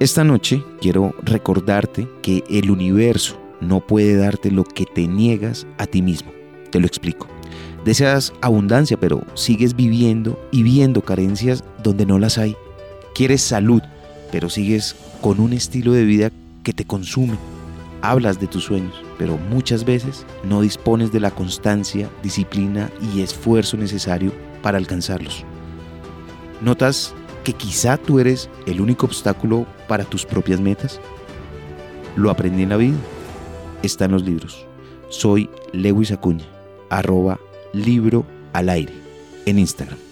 [0.00, 5.84] Esta noche quiero recordarte que el universo no puede darte lo que te niegas a
[5.84, 6.32] ti mismo.
[6.70, 7.28] Te lo explico.
[7.84, 12.56] Deseas abundancia, pero sigues viviendo y viendo carencias donde no las hay.
[13.14, 13.82] Quieres salud,
[14.32, 16.30] pero sigues con un estilo de vida
[16.62, 17.36] que te consume.
[18.00, 23.76] Hablas de tus sueños, pero muchas veces no dispones de la constancia, disciplina y esfuerzo
[23.76, 24.32] necesario
[24.62, 25.44] para alcanzarlos.
[26.62, 27.14] ¿Notas
[27.44, 31.00] que quizá tú eres el único obstáculo para tus propias metas?
[32.16, 32.96] Lo aprendí en la vida.
[33.82, 34.66] Está en los libros.
[35.08, 36.46] Soy Lewis Acuña,
[36.90, 37.40] arroba
[37.72, 38.92] libro al aire
[39.46, 40.09] en Instagram.